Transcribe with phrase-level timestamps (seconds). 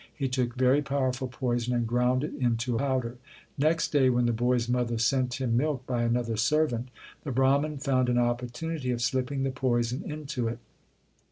[0.15, 3.17] He took very powerful poison and ground it into powder.
[3.55, 5.85] Next day when the LIFE OF GURU ARJAN 47 boy s mother sent him milk
[5.85, 6.89] by another servant,
[7.23, 10.57] the Brahman found an opportunity of slipping the poison into it.